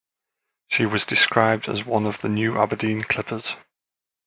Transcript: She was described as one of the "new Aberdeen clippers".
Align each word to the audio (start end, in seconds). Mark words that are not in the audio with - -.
She 0.69 0.87
was 0.87 1.05
described 1.05 1.69
as 1.69 1.85
one 1.85 2.07
of 2.07 2.21
the 2.21 2.27
"new 2.27 2.57
Aberdeen 2.59 3.03
clippers". 3.03 3.55